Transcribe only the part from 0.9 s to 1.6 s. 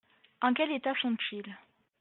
sont-ils?